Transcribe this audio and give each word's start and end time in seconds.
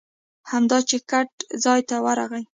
همدا 0.51 0.77
چې 0.89 0.97
ګټ 1.11 1.29
ځای 1.63 1.81
ته 1.89 1.95
ورغی. 2.05 2.43